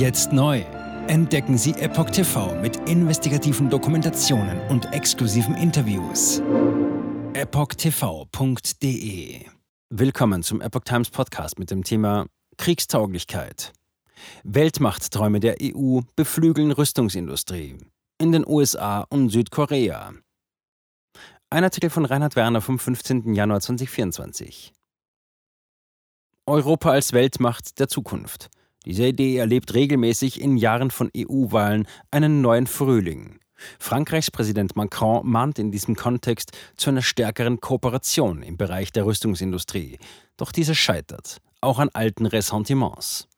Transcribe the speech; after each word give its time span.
Jetzt 0.00 0.32
neu. 0.32 0.60
Entdecken 1.08 1.58
Sie 1.58 1.72
Epoch 1.72 2.08
TV 2.08 2.58
mit 2.62 2.88
investigativen 2.88 3.68
Dokumentationen 3.68 4.58
und 4.70 4.90
exklusiven 4.94 5.54
Interviews. 5.54 6.40
EpochTV.de 7.34 8.54
Willkommen 9.90 10.42
zum 10.42 10.62
Epoch 10.62 10.84
Times 10.84 11.10
Podcast 11.10 11.58
mit 11.58 11.70
dem 11.70 11.84
Thema 11.84 12.24
Kriegstauglichkeit. 12.56 13.74
Weltmachtträume 14.42 15.38
der 15.38 15.56
EU 15.62 16.00
beflügeln 16.16 16.72
Rüstungsindustrie. 16.72 17.76
In 18.16 18.32
den 18.32 18.46
USA 18.46 19.04
und 19.10 19.28
Südkorea. 19.28 20.14
Ein 21.50 21.64
Artikel 21.64 21.90
von 21.90 22.06
Reinhard 22.06 22.36
Werner 22.36 22.62
vom 22.62 22.78
15. 22.78 23.34
Januar 23.34 23.60
2024. 23.60 24.72
Europa 26.46 26.90
als 26.90 27.12
Weltmacht 27.12 27.78
der 27.78 27.88
Zukunft. 27.88 28.48
Diese 28.86 29.06
Idee 29.06 29.36
erlebt 29.36 29.74
regelmäßig 29.74 30.40
in 30.40 30.56
Jahren 30.56 30.90
von 30.90 31.10
EU-Wahlen 31.16 31.86
einen 32.10 32.40
neuen 32.40 32.66
Frühling. 32.66 33.38
Frankreichs 33.78 34.30
Präsident 34.30 34.74
Macron 34.74 35.26
mahnt 35.26 35.58
in 35.58 35.70
diesem 35.70 35.96
Kontext 35.96 36.52
zu 36.76 36.90
einer 36.90 37.02
stärkeren 37.02 37.60
Kooperation 37.60 38.42
im 38.42 38.56
Bereich 38.56 38.90
der 38.90 39.04
Rüstungsindustrie. 39.04 39.98
Doch 40.38 40.50
diese 40.50 40.74
scheitert, 40.74 41.38
auch 41.60 41.78
an 41.78 41.90
alten 41.92 42.24
Ressentiments. 42.24 43.28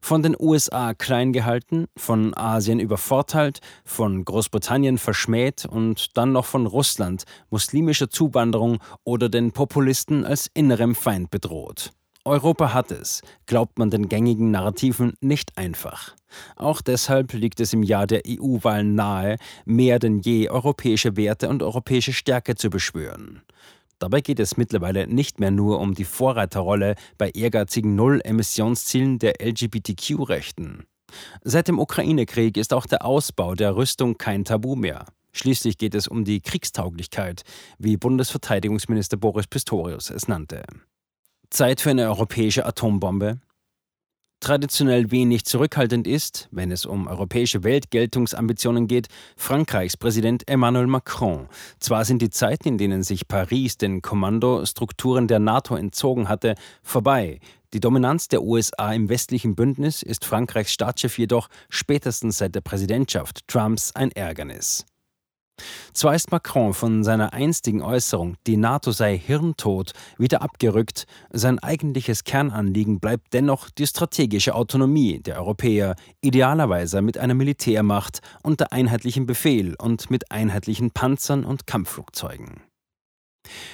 Von 0.00 0.22
den 0.22 0.36
USA 0.38 0.92
klein 0.92 1.32
gehalten, 1.32 1.86
von 1.96 2.36
Asien 2.36 2.78
übervorteilt, 2.78 3.60
von 3.84 4.24
Großbritannien 4.24 4.98
verschmäht 4.98 5.64
und 5.64 6.16
dann 6.18 6.32
noch 6.32 6.44
von 6.44 6.66
Russland, 6.66 7.24
muslimischer 7.48 8.10
Zuwanderung 8.10 8.80
oder 9.04 9.30
den 9.30 9.52
Populisten 9.52 10.26
als 10.26 10.50
innerem 10.52 10.94
Feind 10.94 11.30
bedroht. 11.30 11.92
Europa 12.26 12.72
hat 12.72 12.90
es, 12.90 13.20
glaubt 13.44 13.78
man 13.78 13.90
den 13.90 14.08
gängigen 14.08 14.50
Narrativen, 14.50 15.12
nicht 15.20 15.58
einfach. 15.58 16.14
Auch 16.56 16.80
deshalb 16.80 17.34
liegt 17.34 17.60
es 17.60 17.74
im 17.74 17.82
Jahr 17.82 18.06
der 18.06 18.22
EU-Wahlen 18.26 18.94
nahe, 18.94 19.36
mehr 19.66 19.98
denn 19.98 20.20
je 20.20 20.48
europäische 20.48 21.16
Werte 21.18 21.50
und 21.50 21.62
europäische 21.62 22.14
Stärke 22.14 22.54
zu 22.54 22.70
beschwören. 22.70 23.42
Dabei 23.98 24.22
geht 24.22 24.40
es 24.40 24.56
mittlerweile 24.56 25.06
nicht 25.06 25.38
mehr 25.38 25.50
nur 25.50 25.80
um 25.80 25.94
die 25.94 26.04
Vorreiterrolle 26.04 26.94
bei 27.18 27.28
ehrgeizigen 27.30 27.94
Null-Emissionszielen 27.94 29.18
der 29.18 29.34
LGBTQ-Rechten. 29.40 30.84
Seit 31.42 31.68
dem 31.68 31.78
Ukraine-Krieg 31.78 32.56
ist 32.56 32.72
auch 32.72 32.86
der 32.86 33.04
Ausbau 33.04 33.54
der 33.54 33.76
Rüstung 33.76 34.16
kein 34.16 34.44
Tabu 34.44 34.76
mehr. 34.76 35.04
Schließlich 35.32 35.76
geht 35.78 35.94
es 35.94 36.08
um 36.08 36.24
die 36.24 36.40
Kriegstauglichkeit, 36.40 37.42
wie 37.78 37.96
Bundesverteidigungsminister 37.96 39.16
Boris 39.16 39.46
Pistorius 39.46 40.10
es 40.10 40.26
nannte. 40.26 40.62
Zeit 41.50 41.80
für 41.80 41.90
eine 41.90 42.08
europäische 42.08 42.66
Atombombe? 42.66 43.40
Traditionell 44.44 45.10
wenig 45.10 45.46
zurückhaltend 45.46 46.06
ist, 46.06 46.48
wenn 46.50 46.70
es 46.70 46.84
um 46.84 47.06
europäische 47.06 47.64
Weltgeltungsambitionen 47.64 48.86
geht, 48.86 49.08
Frankreichs 49.36 49.96
Präsident 49.96 50.46
Emmanuel 50.48 50.86
Macron. 50.86 51.48
Zwar 51.78 52.04
sind 52.04 52.20
die 52.20 52.28
Zeiten, 52.28 52.68
in 52.68 52.76
denen 52.76 53.02
sich 53.02 53.26
Paris 53.26 53.78
den 53.78 54.02
Kommandostrukturen 54.02 55.28
der 55.28 55.38
NATO 55.38 55.76
entzogen 55.76 56.28
hatte, 56.28 56.56
vorbei. 56.82 57.40
Die 57.72 57.80
Dominanz 57.80 58.28
der 58.28 58.42
USA 58.42 58.92
im 58.92 59.08
westlichen 59.08 59.54
Bündnis 59.54 60.02
ist 60.02 60.26
Frankreichs 60.26 60.72
Staatschef 60.72 61.18
jedoch 61.18 61.48
spätestens 61.70 62.36
seit 62.36 62.54
der 62.54 62.60
Präsidentschaft 62.60 63.48
Trumps 63.48 63.92
ein 63.96 64.12
Ärgernis. 64.12 64.84
Zwar 65.92 66.16
ist 66.16 66.32
Macron 66.32 66.74
von 66.74 67.04
seiner 67.04 67.32
einstigen 67.32 67.80
Äußerung, 67.80 68.36
die 68.46 68.56
NATO 68.56 68.90
sei 68.90 69.16
hirntot, 69.16 69.92
wieder 70.18 70.42
abgerückt, 70.42 71.06
sein 71.30 71.60
eigentliches 71.60 72.24
Kernanliegen 72.24 72.98
bleibt 72.98 73.32
dennoch 73.32 73.70
die 73.70 73.86
strategische 73.86 74.54
Autonomie 74.56 75.20
der 75.20 75.38
Europäer, 75.38 75.94
idealerweise 76.20 77.00
mit 77.00 77.16
einer 77.16 77.34
Militärmacht 77.34 78.20
unter 78.42 78.72
einheitlichem 78.72 79.26
Befehl 79.26 79.76
und 79.76 80.10
mit 80.10 80.32
einheitlichen 80.32 80.90
Panzern 80.90 81.44
und 81.44 81.66
Kampfflugzeugen. 81.68 82.62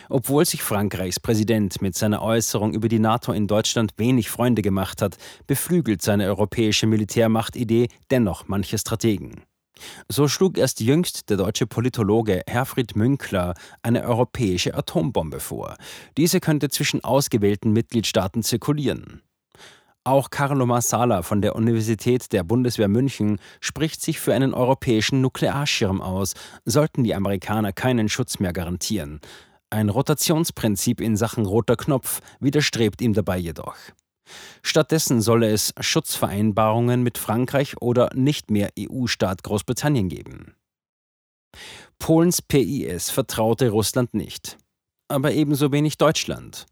Obwohl 0.08 0.44
sich 0.44 0.62
Frankreichs 0.62 1.20
Präsident 1.20 1.80
mit 1.80 1.94
seiner 1.94 2.22
Äußerung 2.22 2.74
über 2.74 2.88
die 2.88 2.98
NATO 2.98 3.32
in 3.32 3.46
Deutschland 3.46 3.92
wenig 3.96 4.28
Freunde 4.28 4.62
gemacht 4.62 5.00
hat, 5.00 5.16
beflügelt 5.46 6.02
seine 6.02 6.26
europäische 6.26 6.86
Militärmachtidee 6.86 7.88
dennoch 8.10 8.48
manche 8.48 8.76
Strategen. 8.76 9.44
So 10.08 10.28
schlug 10.28 10.58
erst 10.58 10.80
jüngst 10.80 11.30
der 11.30 11.36
deutsche 11.36 11.66
Politologe 11.66 12.42
Herfried 12.46 12.96
Münkler 12.96 13.54
eine 13.82 14.04
europäische 14.04 14.74
Atombombe 14.74 15.40
vor. 15.40 15.76
Diese 16.16 16.40
könnte 16.40 16.68
zwischen 16.68 17.04
ausgewählten 17.04 17.72
Mitgliedstaaten 17.72 18.42
zirkulieren. 18.42 19.22
Auch 20.02 20.30
Carlo 20.30 20.64
Marsala 20.64 21.22
von 21.22 21.42
der 21.42 21.54
Universität 21.54 22.32
der 22.32 22.42
Bundeswehr 22.42 22.88
München 22.88 23.38
spricht 23.60 24.00
sich 24.00 24.18
für 24.18 24.32
einen 24.32 24.54
europäischen 24.54 25.20
Nuklearschirm 25.20 26.00
aus, 26.00 26.32
sollten 26.64 27.04
die 27.04 27.14
Amerikaner 27.14 27.74
keinen 27.74 28.08
Schutz 28.08 28.38
mehr 28.38 28.54
garantieren. 28.54 29.20
Ein 29.68 29.90
Rotationsprinzip 29.90 31.00
in 31.00 31.16
Sachen 31.16 31.44
roter 31.44 31.76
Knopf 31.76 32.20
widerstrebt 32.40 33.02
ihm 33.02 33.12
dabei 33.12 33.36
jedoch. 33.36 33.76
Stattdessen 34.62 35.20
solle 35.20 35.50
es 35.50 35.72
Schutzvereinbarungen 35.80 37.02
mit 37.02 37.18
Frankreich 37.18 37.80
oder 37.80 38.10
nicht 38.14 38.50
mehr 38.50 38.70
EU-Staat 38.78 39.42
Großbritannien 39.42 40.08
geben. 40.08 40.54
Polens 41.98 42.42
PIS 42.42 43.10
vertraute 43.10 43.70
Russland 43.70 44.14
nicht, 44.14 44.56
aber 45.08 45.32
ebenso 45.32 45.72
wenig 45.72 45.98
Deutschland. 45.98 46.66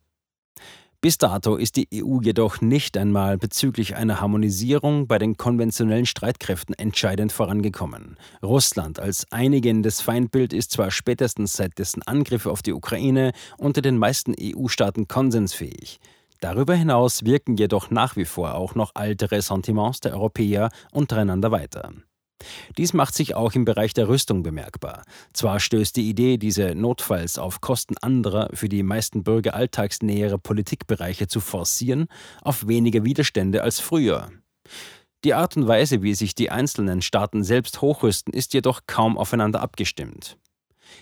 Bis 1.01 1.17
dato 1.17 1.55
ist 1.55 1.77
die 1.77 1.87
EU 1.95 2.21
jedoch 2.21 2.61
nicht 2.61 2.97
einmal 2.97 3.39
bezüglich 3.39 3.95
einer 3.95 4.21
Harmonisierung 4.21 5.07
bei 5.07 5.19
den 5.19 5.37
konventionellen 5.37 6.07
Streitkräften 6.07 6.75
entscheidend 6.75 7.31
vorangekommen. 7.31 8.17
Russland 8.43 8.99
als 8.99 9.31
einigendes 9.31 10.01
Feindbild 10.01 10.53
ist 10.53 10.73
zwar 10.73 10.91
spätestens 10.91 11.53
seit 11.53 11.79
dessen 11.79 12.03
Angriffe 12.03 12.51
auf 12.51 12.63
die 12.63 12.73
Ukraine 12.73 13.31
unter 13.59 13.81
den 13.81 13.97
meisten 13.97 14.35
EU-Staaten 14.41 15.07
konsensfähig, 15.07 16.01
Darüber 16.41 16.75
hinaus 16.75 17.25
wirken 17.25 17.57
jedoch 17.57 17.91
nach 17.91 18.17
wie 18.17 18.25
vor 18.25 18.55
auch 18.55 18.75
noch 18.75 18.93
alte 18.95 19.31
Ressentiments 19.31 20.01
der 20.01 20.13
Europäer 20.13 20.71
untereinander 20.93 21.51
weiter. 21.51 21.93
Dies 22.77 22.93
macht 22.93 23.15
sich 23.15 23.35
auch 23.35 23.53
im 23.55 23.65
Bereich 23.65 23.95
der 23.95 24.09
Rüstung 24.09 24.45
bemerkbar. 24.45 25.03
Zwar 25.33 25.59
stößt 25.59 25.97
die 25.97 26.09
Idee, 26.09 26.39
diese 26.39 26.75
notfalls 26.77 27.39
auf 27.39 27.61
Kosten 27.61 27.97
anderer 27.99 28.51
für 28.53 28.69
die 28.69 28.85
meisten 28.85 29.25
Bürger 29.25 29.55
alltagsnähere 29.55 30.39
Politikbereiche 30.39 31.27
zu 31.27 31.41
forcieren, 31.41 32.07
auf 32.43 32.69
weniger 32.69 33.05
Widerstände 33.05 33.63
als 33.63 33.81
früher. 33.81 34.31
Die 35.25 35.35
Art 35.35 35.57
und 35.57 35.67
Weise, 35.67 36.03
wie 36.03 36.15
sich 36.15 36.37
die 36.37 36.51
einzelnen 36.51 37.03
Staaten 37.03 37.43
selbst 37.43 37.81
hochrüsten, 37.81 38.33
ist 38.33 38.55
jedoch 38.55 38.83
kaum 38.87 39.19
aufeinander 39.19 39.61
abgestimmt. 39.61 40.39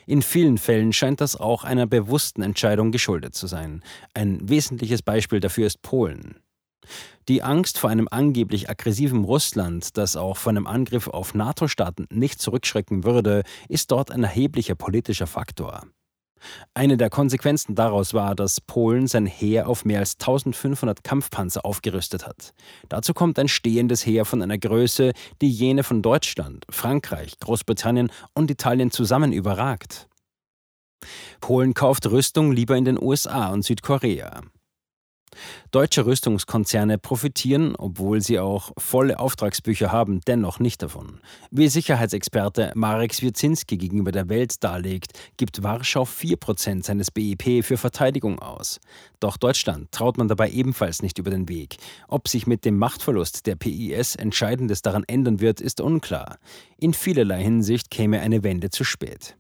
In 0.07 0.23
vielen 0.23 0.59
Fällen 0.59 0.93
scheint 0.93 1.21
das 1.21 1.37
auch 1.37 1.65
einer 1.65 1.87
bewussten 1.87 2.43
Entscheidung 2.43 2.93
geschuldet 2.93 3.35
zu 3.35 3.47
sein. 3.47 3.83
Ein 4.15 4.49
wesentliches 4.49 5.03
Beispiel 5.03 5.41
dafür 5.41 5.67
ist 5.67 5.83
Polen. 5.83 6.41
Die 7.29 7.43
Angst 7.43 7.79
vor 7.79 7.91
einem 7.91 8.07
angeblich 8.11 8.71
aggressiven 8.71 9.25
Russland, 9.25 9.97
das 9.97 10.17
auch 10.17 10.37
von 10.37 10.57
einem 10.57 10.67
Angriff 10.67 11.09
auf 11.09 11.35
NATO-Staaten 11.35 12.07
nicht 12.11 12.41
zurückschrecken 12.41 13.03
würde, 13.03 13.43
ist 13.69 13.91
dort 13.91 14.13
ein 14.13 14.23
erheblicher 14.23 14.77
politischer 14.77 15.27
Faktor. 15.27 15.83
Eine 16.75 16.97
der 16.97 17.11
Konsequenzen 17.11 17.75
daraus 17.75 18.15
war, 18.15 18.35
dass 18.35 18.61
Polen 18.61 19.07
sein 19.07 19.27
Heer 19.27 19.69
auf 19.69 19.85
mehr 19.85 20.01
als 20.01 20.15
1500 20.19 21.03
Kampfpanzer 21.03 21.65
aufgerüstet 21.65 22.27
hat. 22.27 22.53
Dazu 22.89 23.15
kommt 23.15 23.39
ein 23.39 23.49
stehendes 23.49 24.05
Heer 24.05 24.25
von 24.25 24.43
einer 24.43 24.59
Größe, 24.59 25.13
die 25.41 25.51
jene 25.51 25.83
von 25.83 26.03
Deutschland, 26.03 26.65
Frankreich, 26.71 27.39
Großbritannien 27.41 28.11
und 28.35 28.51
Italien 28.51 28.91
zusammen 28.91 29.33
überragt. 29.33 30.09
Polen 31.41 31.75
kauft 31.75 32.11
Rüstung 32.11 32.53
lieber 32.53 32.77
in 32.77 32.85
den 32.85 33.01
USA 33.01 33.49
und 33.49 33.65
Südkorea. 33.65 34.43
Deutsche 35.71 36.07
Rüstungskonzerne 36.07 36.99
profitieren, 36.99 37.75
obwohl 37.77 38.21
sie 38.21 38.39
auch 38.39 38.73
volle 38.79 39.19
Auftragsbücher 39.19 39.93
haben, 39.93 40.21
dennoch 40.27 40.59
nicht 40.61 40.83
davon. 40.83 41.21
Wie 41.51 41.69
Sicherheitsexperte 41.69 42.73
Marek 42.75 43.15
Swierczynski 43.15 43.77
gegenüber 43.77 44.13
der 44.13 44.29
Welt 44.29 44.63
darlegt, 44.63 45.13
gibt 45.37 45.63
Warschau 45.63 46.05
4% 46.05 46.85
seines 46.85 47.11
BIP 47.11 47.65
für 47.65 47.77
Verteidigung 47.77 48.39
aus. 48.39 48.81
Doch 49.21 49.37
Deutschland 49.37 49.93
traut 49.93 50.19
man 50.19 50.29
dabei 50.29 50.51
ebenfalls 50.51 51.03
nicht 51.03 51.19
über 51.19 51.31
den 51.31 51.49
Weg. 51.49 51.77
Ob 52.09 52.29
sich 52.29 52.47
mit 52.47 52.65
dem 52.65 52.79
Machtverlust 52.79 53.47
der 53.47 53.57
PIS 53.57 54.17
Entscheidendes 54.17 54.83
daran 54.83 55.05
ändern 55.07 55.41
wird, 55.41 55.61
ist 55.61 55.81
unklar. 55.81 56.39
In 56.79 56.95
vielerlei 56.95 57.43
Hinsicht 57.43 57.91
käme 57.91 58.21
eine 58.21 58.43
Wende 58.43 58.71
zu 58.71 58.85
spät. 58.85 59.37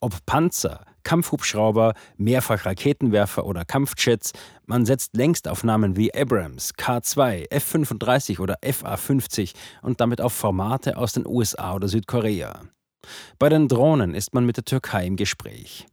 Ob 0.00 0.24
Panzer, 0.26 0.84
Kampfhubschrauber, 1.02 1.94
Mehrfachraketenwerfer 2.16 3.46
oder 3.46 3.64
Kampfjets, 3.64 4.32
man 4.66 4.84
setzt 4.84 5.16
längst 5.16 5.48
auf 5.48 5.64
Namen 5.64 5.96
wie 5.96 6.12
Abrams, 6.14 6.74
K2, 6.74 7.50
F-35 7.50 8.40
oder 8.40 8.58
FA-50 8.62 9.54
und 9.82 10.00
damit 10.00 10.20
auf 10.20 10.32
Formate 10.32 10.96
aus 10.96 11.12
den 11.12 11.26
USA 11.26 11.74
oder 11.74 11.88
Südkorea. 11.88 12.62
Bei 13.38 13.48
den 13.48 13.68
Drohnen 13.68 14.14
ist 14.14 14.34
man 14.34 14.44
mit 14.44 14.56
der 14.56 14.64
Türkei 14.64 15.06
im 15.06 15.16
Gespräch. 15.16 15.86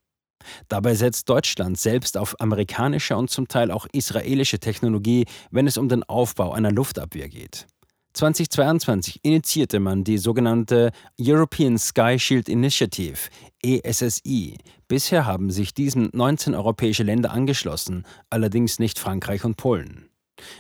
Dabei 0.68 0.96
setzt 0.96 1.30
Deutschland 1.30 1.80
selbst 1.80 2.18
auf 2.18 2.40
amerikanische 2.40 3.16
und 3.16 3.30
zum 3.30 3.48
Teil 3.48 3.72
auch 3.72 3.88
israelische 3.92 4.60
Technologie, 4.60 5.26
wenn 5.52 5.68
es 5.68 5.78
um 5.78 5.90
den 5.90 6.04
Aufbau 6.04 6.52
einer 6.52 6.72
Luftabwehr 6.72 7.30
geht. 7.30 7.68
2022 8.16 9.20
initiierte 9.24 9.82
man 9.82 10.06
die 10.06 10.18
sogenannte 10.18 10.92
European 11.20 11.78
Sky 11.78 12.18
Shield 12.18 12.48
Initiative, 12.48 13.18
ESSI. 13.62 14.58
Bisher 14.88 15.26
haben 15.26 15.52
sich 15.52 15.74
diesem 15.74 16.12
19 16.14 16.56
europäische 16.56 17.04
Länder 17.04 17.32
angeschlossen, 17.32 18.06
allerdings 18.30 18.80
nicht 18.80 19.00
Frankreich 19.00 19.44
und 19.44 19.58
Polen. 19.58 20.05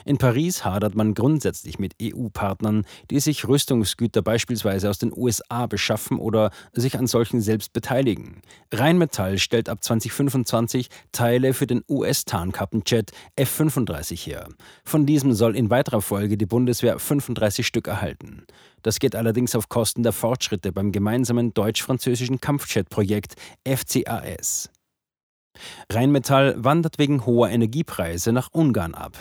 In 0.05 0.17
Paris 0.17 0.63
hadert 0.63 0.95
man 0.95 1.13
grundsätzlich 1.13 1.79
mit 1.79 1.95
EU-Partnern, 2.01 2.85
die 3.09 3.19
sich 3.19 3.47
Rüstungsgüter 3.47 4.21
beispielsweise 4.21 4.89
aus 4.89 4.99
den 4.99 5.11
USA 5.15 5.67
beschaffen 5.67 6.17
oder 6.17 6.51
sich 6.71 6.97
an 6.97 7.07
solchen 7.07 7.41
selbst 7.41 7.73
beteiligen. 7.73 8.41
Rheinmetall 8.71 9.37
stellt 9.37 9.67
ab 9.67 9.83
2025 9.83 10.89
Teile 11.11 11.53
für 11.53 11.67
den 11.67 11.83
US-Tarnkappenjet 11.89 13.11
F-35 13.35 14.25
her. 14.25 14.47
Von 14.83 15.05
diesem 15.05 15.33
soll 15.33 15.55
in 15.55 15.69
weiterer 15.69 16.01
Folge 16.01 16.37
die 16.37 16.45
Bundeswehr 16.45 16.97
35 16.99 17.67
Stück 17.67 17.87
erhalten. 17.87 18.45
Das 18.81 18.99
geht 18.99 19.15
allerdings 19.15 19.55
auf 19.55 19.67
Kosten 19.67 20.03
der 20.03 20.13
Fortschritte 20.13 20.71
beim 20.71 20.91
gemeinsamen 20.91 21.53
deutsch-französischen 21.53 22.39
Kampfjet-Projekt 22.39 23.35
FCAS. 23.67 24.69
Rheinmetall 25.91 26.55
wandert 26.63 26.99
wegen 26.99 27.25
hoher 27.25 27.49
Energiepreise 27.49 28.31
nach 28.31 28.49
Ungarn 28.51 28.93
ab. 28.93 29.17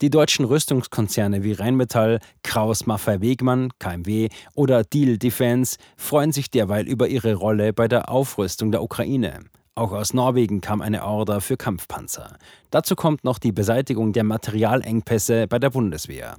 Die 0.00 0.10
deutschen 0.10 0.44
Rüstungskonzerne 0.44 1.42
wie 1.42 1.52
Rheinmetall, 1.52 2.20
Kraus 2.42 2.86
Maffei 2.86 3.20
Wegmann, 3.20 3.70
KMW 3.78 4.28
oder 4.54 4.84
Deal 4.84 5.18
Defense 5.18 5.76
freuen 5.96 6.32
sich 6.32 6.50
derweil 6.50 6.86
über 6.86 7.08
ihre 7.08 7.34
Rolle 7.34 7.72
bei 7.72 7.88
der 7.88 8.08
Aufrüstung 8.08 8.72
der 8.72 8.82
Ukraine. 8.82 9.40
Auch 9.76 9.92
aus 9.92 10.14
Norwegen 10.14 10.60
kam 10.60 10.80
eine 10.80 11.04
Order 11.04 11.40
für 11.40 11.56
Kampfpanzer. 11.56 12.36
Dazu 12.70 12.94
kommt 12.94 13.24
noch 13.24 13.38
die 13.38 13.52
Beseitigung 13.52 14.12
der 14.12 14.22
Materialengpässe 14.22 15.48
bei 15.48 15.58
der 15.58 15.70
Bundeswehr. 15.70 16.36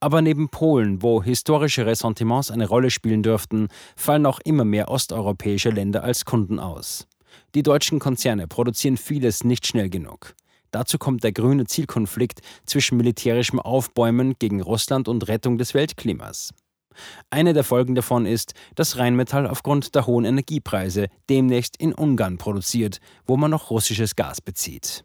Aber 0.00 0.22
neben 0.22 0.48
Polen, 0.48 1.02
wo 1.02 1.22
historische 1.22 1.86
Ressentiments 1.86 2.50
eine 2.50 2.68
Rolle 2.68 2.90
spielen 2.90 3.22
dürften, 3.22 3.68
fallen 3.96 4.26
auch 4.26 4.40
immer 4.44 4.64
mehr 4.64 4.90
osteuropäische 4.90 5.70
Länder 5.70 6.04
als 6.04 6.24
Kunden 6.24 6.58
aus. 6.58 7.06
Die 7.54 7.62
deutschen 7.62 7.98
Konzerne 7.98 8.46
produzieren 8.46 8.96
vieles 8.96 9.44
nicht 9.44 9.66
schnell 9.66 9.90
genug. 9.90 10.34
Dazu 10.74 10.98
kommt 10.98 11.22
der 11.22 11.30
grüne 11.30 11.66
Zielkonflikt 11.66 12.40
zwischen 12.66 12.96
militärischem 12.96 13.60
Aufbäumen 13.60 14.34
gegen 14.40 14.60
Russland 14.60 15.06
und 15.06 15.28
Rettung 15.28 15.56
des 15.56 15.72
Weltklimas. 15.72 16.50
Eine 17.30 17.52
der 17.52 17.62
Folgen 17.62 17.94
davon 17.94 18.26
ist, 18.26 18.54
dass 18.74 18.98
Rheinmetall 18.98 19.46
aufgrund 19.46 19.94
der 19.94 20.08
hohen 20.08 20.24
Energiepreise 20.24 21.06
demnächst 21.30 21.76
in 21.76 21.94
Ungarn 21.94 22.38
produziert, 22.38 22.98
wo 23.24 23.36
man 23.36 23.52
noch 23.52 23.70
russisches 23.70 24.16
Gas 24.16 24.40
bezieht. 24.40 25.04